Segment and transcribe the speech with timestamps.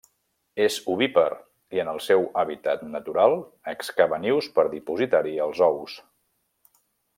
[0.67, 3.37] És ovípar i, en el seu hàbitat natural,
[3.75, 6.01] excava nius per dipositar-hi els ous.